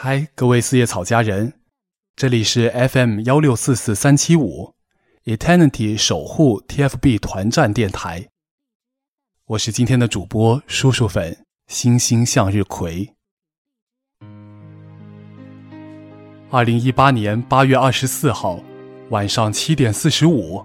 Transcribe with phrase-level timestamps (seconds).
[0.00, 1.54] 嗨，各位四叶草家人，
[2.14, 4.76] 这里是 FM 幺六四四三七五
[5.24, 8.28] ，Eternity 守护 TFB 团战电台。
[9.44, 13.12] 我是今天的主播叔叔粉星星向日葵。
[16.50, 18.60] 二零一八年八月二十四号
[19.10, 20.64] 晚上七点四十五，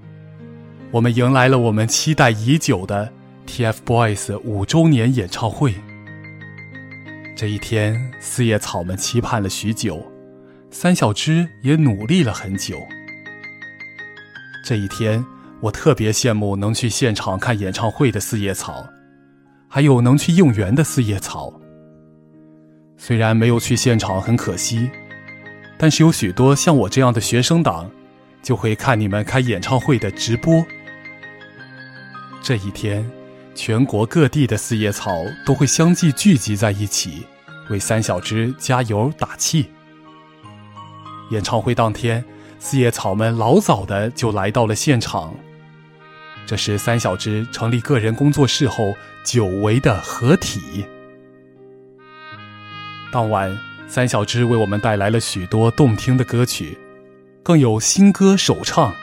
[0.91, 3.11] 我们迎来了我们期待已久的
[3.47, 5.73] TFBOYS 五周年演唱会。
[7.35, 10.05] 这一天，四叶草们期盼了许久，
[10.69, 12.79] 三小只也努力了很久。
[14.63, 15.25] 这一天，
[15.59, 18.87] 我特别羡慕能去现场看演唱会的四叶草，
[19.67, 21.51] 还有能去应援的四叶草。
[22.97, 24.87] 虽然没有去现场很可惜，
[25.75, 27.89] 但是有许多像我这样的学生党，
[28.43, 30.63] 就会看你们开演唱会的直播。
[32.43, 33.03] 这一天。
[33.55, 37.23] 全国各地的四叶草都会相继聚集在一起，
[37.69, 39.69] 为三小只加油打气。
[41.29, 42.23] 演唱会当天，
[42.59, 45.33] 四叶草们老早的就来到了现场。
[46.45, 50.85] 这是三小只成立个人工作室后久违的合体。
[53.11, 56.77] 当晚，三小只为我们带来了许多动听的歌曲，
[57.43, 58.91] 更有新歌首唱，《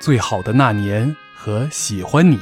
[0.00, 2.36] 最好的那年》和《喜欢你》。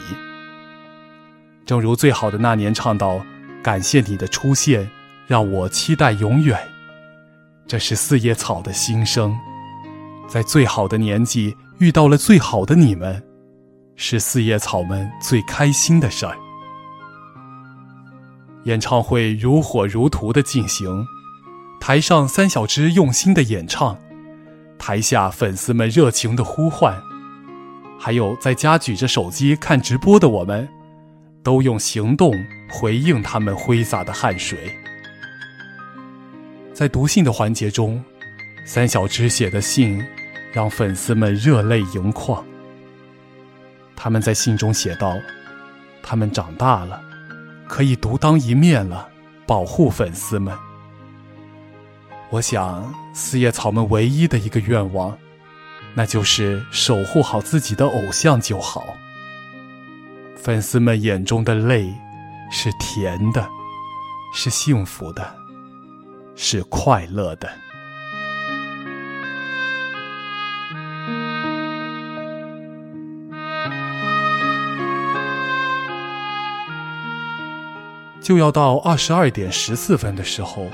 [1.66, 3.20] 正如最好的那年唱到
[3.60, 4.88] ：“感谢你的出现，
[5.26, 6.56] 让我期待永远。”
[7.66, 9.36] 这是四叶草的心声。
[10.28, 13.20] 在最好的年纪遇到了最好的你们，
[13.96, 16.36] 是四叶草们最开心的事儿。
[18.64, 21.04] 演唱会如火如荼的进行，
[21.80, 23.98] 台上三小只用心的演唱，
[24.78, 26.96] 台下粉丝们热情的呼唤，
[27.98, 30.68] 还有在家举着手机看直播的我们。
[31.46, 32.34] 都用行动
[32.68, 34.76] 回应他们挥洒的汗水。
[36.74, 38.02] 在读信的环节中，
[38.64, 40.04] 三小只写的信
[40.52, 42.44] 让粉丝们热泪盈眶。
[43.94, 45.16] 他们在信中写道
[46.02, 47.00] ：“他们长大了，
[47.68, 49.08] 可以独当一面了，
[49.46, 50.52] 保护粉丝们。”
[52.28, 55.16] 我想，四叶草们唯一的一个愿望，
[55.94, 58.84] 那就是守护好自己的偶像就好。
[60.36, 61.92] 粉丝们眼中的泪，
[62.52, 63.48] 是甜的，
[64.32, 65.34] 是幸福的，
[66.36, 67.50] 是快乐的。
[78.22, 80.68] 就要到二十二点十四分的时候，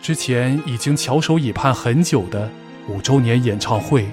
[0.00, 2.50] 之前已经翘首以盼很久的
[2.88, 4.08] 五周年演唱会，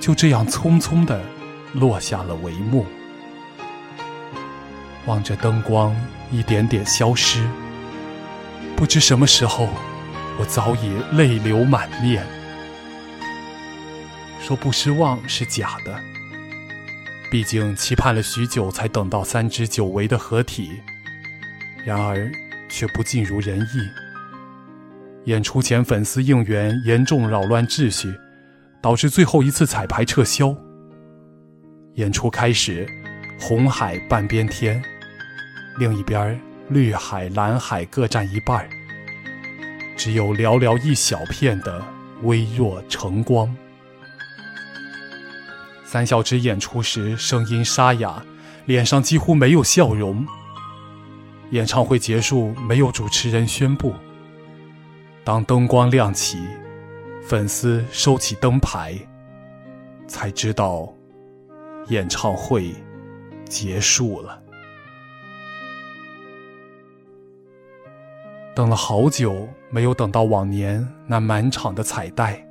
[0.00, 1.20] 就这样匆匆的
[1.72, 2.84] 落下了帷幕。
[5.08, 5.96] 望着灯光
[6.30, 7.42] 一点点消失，
[8.76, 9.70] 不知什么时候，
[10.38, 12.26] 我早已泪流满面。
[14.38, 15.98] 说不失望是假的，
[17.30, 20.72] 毕竟期盼了许久才等到三只久违的合体，
[21.86, 22.30] 然而
[22.68, 23.88] 却不尽如人意。
[25.24, 28.12] 演出前粉丝应援严重扰乱秩序，
[28.82, 30.54] 导致最后一次彩排撤销。
[31.94, 32.86] 演出开始，
[33.40, 34.82] 红海半边天。
[35.78, 38.68] 另一边，绿海、蓝海各占一半
[39.96, 41.80] 只有寥寥一小片的
[42.22, 43.54] 微弱晨光。
[45.84, 48.20] 三小只演出时声音沙哑，
[48.66, 50.26] 脸上几乎没有笑容。
[51.50, 53.94] 演唱会结束，没有主持人宣布。
[55.22, 56.38] 当灯光亮起，
[57.22, 58.98] 粉丝收起灯牌，
[60.08, 60.92] 才知道
[61.86, 62.74] 演唱会
[63.48, 64.42] 结束了。
[68.58, 72.44] 等了好久，没有等到往年那满场的彩带。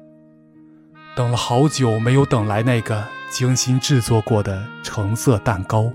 [1.18, 5.92] 等了好久，没有等来那个精心制作过的橙色蛋糕。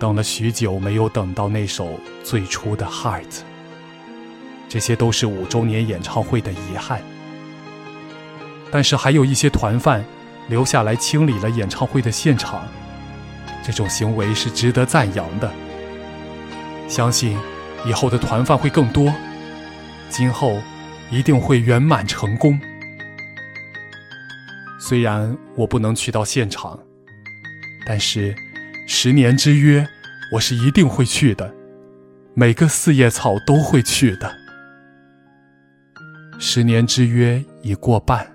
[0.00, 3.22] 等了许久，没有等到那首最初的《Heart》。
[4.68, 7.00] 这些都是五周年演唱会的遗憾。
[8.72, 10.04] 但是还有一些团饭
[10.48, 12.66] 留下来清理了演唱会的现场，
[13.62, 15.48] 这种行为是值得赞扬的。
[16.88, 17.38] 相信。
[17.86, 19.12] 以后的团饭会更多，
[20.08, 20.60] 今后
[21.10, 22.58] 一定会圆满成功。
[24.80, 26.78] 虽然我不能去到现场，
[27.86, 28.34] 但是
[28.86, 29.86] 十年之约，
[30.32, 31.54] 我是一定会去的。
[32.34, 34.32] 每个四叶草都会去的。
[36.38, 38.26] 十年之约已过半，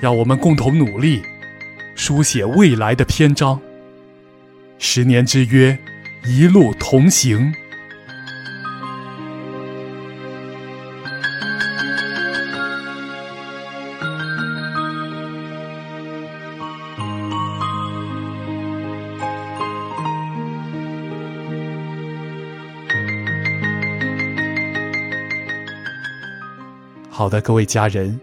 [0.00, 1.22] 让我们共同努力，
[1.94, 3.60] 书写未来的篇章。
[4.78, 5.78] 十年之约，
[6.26, 7.54] 一路同行。
[27.16, 28.20] 好的，各位家人，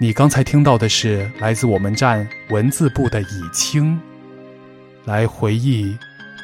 [0.00, 4.00] 你刚才听到的是来自我们站文字部的以清，
[5.04, 5.94] 来回忆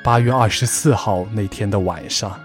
[0.04, 2.38] 八月二十四号那天的晚上。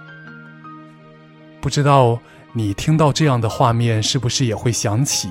[1.59, 2.17] 不知道
[2.53, 5.27] 你听到这样的画面，是不是也会想起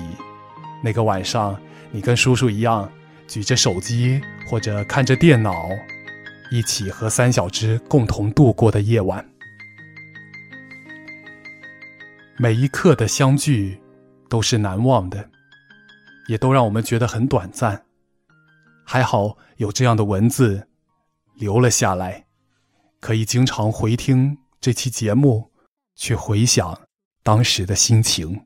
[0.83, 1.59] 那个晚上，
[1.89, 2.87] 你跟叔叔一样
[3.27, 5.67] 举着手机或者看着电脑，
[6.51, 9.27] 一起和三小只共同度过的夜晚？
[12.37, 13.75] 每一刻的相聚。
[14.35, 15.29] 都是难忘的，
[16.27, 17.85] 也都让我们觉得很短暂。
[18.83, 20.67] 还好有这样的文字
[21.35, 22.25] 留了下来，
[22.99, 25.53] 可以经常回听这期节目，
[25.95, 26.81] 去回想
[27.23, 28.45] 当时的心情。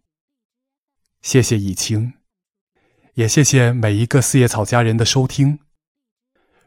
[1.24, 2.13] 谢谢以清，
[3.15, 5.57] 也谢谢每一个四叶草家人的收听。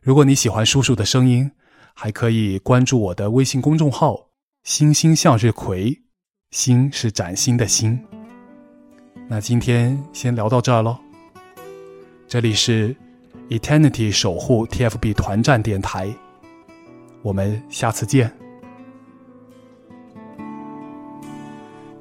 [0.00, 1.52] 如果你喜欢叔叔的声音，
[1.94, 4.30] 还可以关注我的微信公众号
[4.64, 6.02] “星星向日葵”，
[6.50, 8.04] 星是崭新的星。
[9.34, 10.94] 那今天先聊到这儿喽。
[12.28, 12.94] 这里是
[13.48, 16.14] Eternity 守护 TFB 团战电台，
[17.22, 18.30] 我们下次见。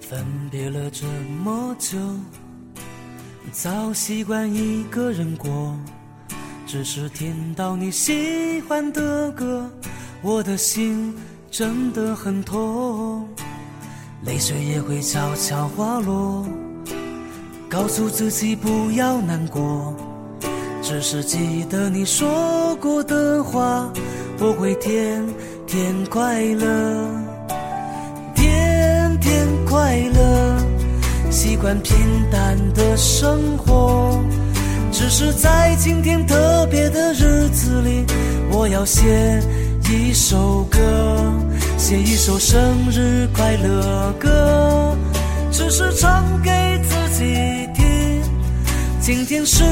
[0.01, 1.06] 分别了这
[1.42, 1.98] 么久，
[3.54, 5.74] 早习惯一个人过，
[6.68, 9.72] 只是听到你喜欢的歌，
[10.22, 11.16] 我的心
[11.50, 13.25] 真的很痛，
[14.25, 16.45] 泪水也会悄悄滑落。
[17.71, 19.95] 告诉自己不要难过，
[20.81, 23.89] 只是记得你说过的话，
[24.39, 25.25] 我会天
[25.65, 27.07] 天快乐，
[28.35, 30.57] 天天快乐，
[31.31, 31.95] 习惯平
[32.29, 34.21] 淡的生活。
[34.91, 38.06] 只是在今天特别的日子里，
[38.51, 39.41] 我要写
[39.89, 40.77] 一首歌，
[41.77, 42.59] 写一首生
[42.91, 44.94] 日快乐歌，
[45.53, 46.51] 只是唱给
[46.83, 47.00] 自。
[47.73, 48.21] 听
[49.00, 49.63] 今天是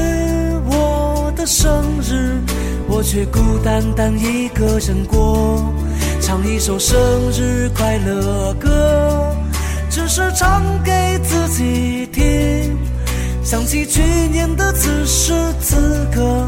[0.66, 2.40] 我的生日，
[2.88, 5.74] 我却孤单单一个人过，
[6.22, 6.98] 唱一首生
[7.32, 9.36] 日快乐歌，
[9.90, 10.92] 只是唱给
[11.24, 12.78] 自己听。
[13.44, 14.02] 想起去
[14.32, 16.48] 年的此时此刻，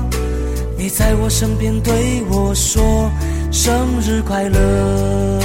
[0.77, 3.09] 你在我身边对我说
[3.51, 5.39] 生日快乐，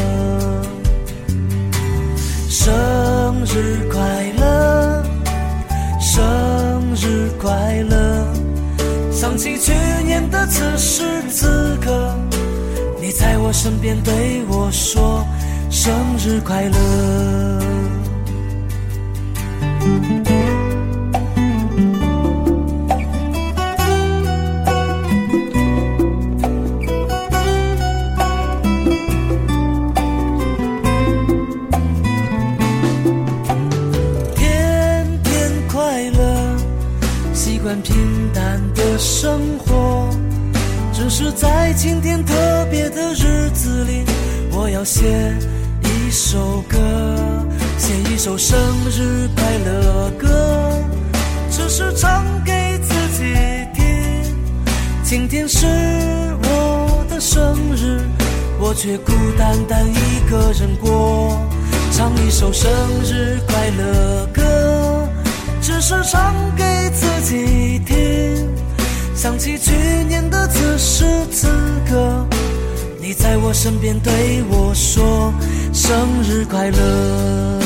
[2.48, 4.00] 生日快
[4.38, 4.65] 乐，
[6.16, 6.86] 生。
[6.98, 7.52] 日快
[7.90, 8.26] 乐！
[9.12, 9.70] 想起去
[10.02, 12.16] 年的此时此刻，
[12.98, 15.22] 你在我身边对我说
[15.70, 16.76] 生日快乐。
[44.96, 45.04] 写
[45.82, 46.78] 一首歌，
[47.76, 48.58] 写一首生
[48.90, 50.82] 日快乐歌，
[51.50, 53.34] 只是唱给自己
[53.74, 53.84] 听。
[55.04, 55.66] 今天是
[56.44, 58.00] 我的生日，
[58.58, 61.46] 我却孤单单一个人过，
[61.92, 62.72] 唱一首生
[63.04, 65.06] 日快乐歌，
[65.60, 68.48] 只是唱给自己听。
[69.14, 69.72] 想起去
[70.08, 71.48] 年的此时此
[71.86, 72.26] 刻，
[73.08, 75.32] 你在我身边对我说
[75.72, 75.94] 生
[76.24, 77.60] 日快乐，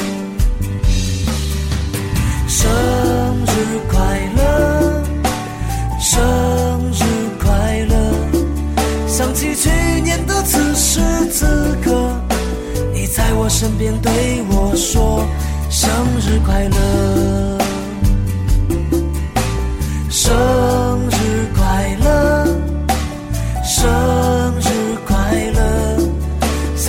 [2.47, 2.71] 生
[3.47, 5.03] 日快乐，
[5.99, 6.21] 生
[6.93, 7.05] 日
[7.43, 7.97] 快乐。
[9.09, 9.71] 想起去
[10.03, 11.01] 年的此时
[11.33, 12.21] 此刻，
[12.93, 14.13] 你在我身边对
[14.51, 15.27] 我说
[15.71, 17.30] 生日快乐，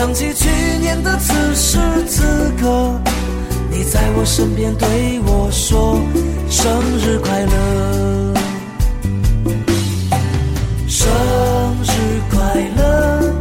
[0.02, 1.78] 想起去年的此时
[2.08, 2.24] 此
[2.60, 3.00] 刻，
[3.70, 6.02] 你在我身边对我说
[6.50, 8.34] 生日快乐，
[10.88, 11.08] 生
[11.84, 12.40] 日快
[12.78, 13.36] 乐，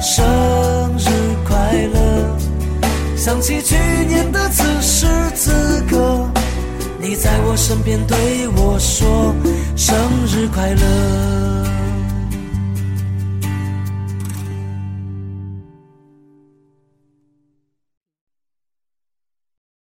[0.00, 0.24] 生
[0.98, 1.08] 日
[1.44, 2.36] 快乐。
[3.16, 3.74] 想起去
[4.06, 5.50] 年的此时此
[5.90, 6.30] 刻，
[7.00, 9.34] 你在我身边对我说
[9.74, 9.96] 生
[10.28, 11.65] 日快乐。